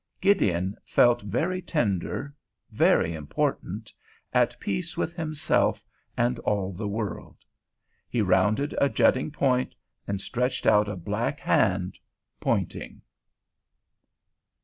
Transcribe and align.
Gideon 0.19 0.77
felt 0.83 1.21
very 1.21 1.61
tender, 1.61 2.33
very 2.71 3.13
important, 3.13 3.93
at 4.33 4.59
peace 4.59 4.97
with 4.97 5.13
himself 5.13 5.85
and 6.17 6.39
all 6.39 6.73
the 6.73 6.87
world. 6.87 7.45
He 8.09 8.19
rounded 8.19 8.73
a 8.81 8.89
jutting 8.89 9.29
point, 9.29 9.75
and 10.07 10.19
stretched 10.19 10.65
out 10.65 10.89
a 10.89 10.95
black 10.95 11.39
hand, 11.39 11.99
pointing. 12.39 13.03